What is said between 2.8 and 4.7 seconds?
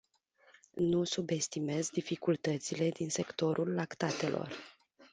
din sectorul lactatelor.